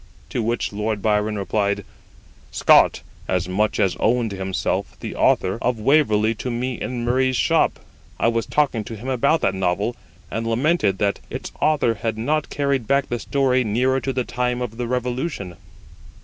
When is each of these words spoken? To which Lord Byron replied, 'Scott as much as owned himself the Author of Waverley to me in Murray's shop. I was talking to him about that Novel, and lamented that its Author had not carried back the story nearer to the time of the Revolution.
To 0.31 0.41
which 0.41 0.73
Lord 0.73 1.03
Byron 1.03 1.37
replied, 1.37 1.85
'Scott 2.49 3.03
as 3.27 3.47
much 3.47 3.79
as 3.79 3.95
owned 3.99 4.31
himself 4.31 4.99
the 4.99 5.15
Author 5.15 5.59
of 5.61 5.79
Waverley 5.79 6.33
to 6.39 6.49
me 6.49 6.73
in 6.81 7.03
Murray's 7.03 7.35
shop. 7.35 7.79
I 8.19 8.27
was 8.27 8.47
talking 8.47 8.83
to 8.85 8.95
him 8.95 9.07
about 9.09 9.41
that 9.41 9.53
Novel, 9.53 9.95
and 10.31 10.47
lamented 10.47 10.97
that 10.97 11.19
its 11.29 11.51
Author 11.61 11.93
had 11.93 12.17
not 12.17 12.49
carried 12.49 12.87
back 12.87 13.09
the 13.09 13.19
story 13.19 13.63
nearer 13.63 14.01
to 14.01 14.11
the 14.11 14.23
time 14.23 14.59
of 14.59 14.77
the 14.77 14.87
Revolution. 14.87 15.55